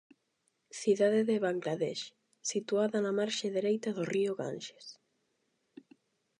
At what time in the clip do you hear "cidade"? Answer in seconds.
0.81-1.21